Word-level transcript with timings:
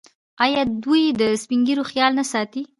آیا 0.43 0.61
دوی 0.83 1.03
د 1.19 1.21
سپین 1.41 1.59
ږیرو 1.67 1.83
خیال 1.91 2.11
نه 2.19 2.25
ساتي؟ 2.31 2.61